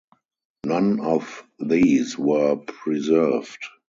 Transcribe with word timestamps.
None 0.65 0.99
of 0.99 1.43
these 1.59 2.17
were 2.17 2.55
preserved. 2.55 3.59